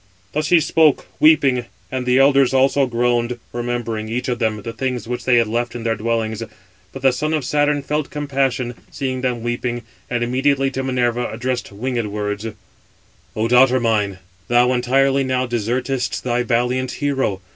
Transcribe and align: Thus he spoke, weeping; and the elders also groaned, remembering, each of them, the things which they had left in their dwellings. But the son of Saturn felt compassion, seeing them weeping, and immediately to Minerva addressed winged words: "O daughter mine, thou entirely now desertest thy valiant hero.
Thus 0.33 0.47
he 0.47 0.59
spoke, 0.59 1.05
weeping; 1.19 1.65
and 1.91 2.07
the 2.07 2.17
elders 2.17 2.55
also 2.55 2.87
groaned, 2.87 3.37
remembering, 3.53 4.09
each 4.09 4.29
of 4.29 4.39
them, 4.39 4.63
the 4.63 4.73
things 4.73 5.07
which 5.07 5.25
they 5.25 5.35
had 5.35 5.45
left 5.45 5.75
in 5.75 5.83
their 5.83 5.93
dwellings. 5.93 6.41
But 6.91 7.03
the 7.03 7.11
son 7.13 7.35
of 7.35 7.45
Saturn 7.45 7.83
felt 7.83 8.09
compassion, 8.09 8.73
seeing 8.89 9.21
them 9.21 9.43
weeping, 9.43 9.83
and 10.09 10.23
immediately 10.23 10.71
to 10.71 10.81
Minerva 10.81 11.29
addressed 11.31 11.71
winged 11.71 12.07
words: 12.07 12.47
"O 13.35 13.47
daughter 13.47 13.79
mine, 13.79 14.17
thou 14.47 14.73
entirely 14.73 15.23
now 15.23 15.45
desertest 15.45 16.23
thy 16.23 16.41
valiant 16.41 16.93
hero. 16.93 17.39